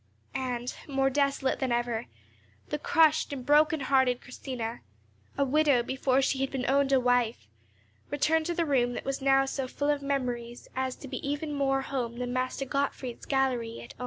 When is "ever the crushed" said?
1.71-3.31